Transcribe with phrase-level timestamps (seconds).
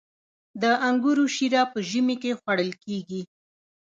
[0.61, 3.21] د انګورو شیره په ژمي کې خوړل کیږي.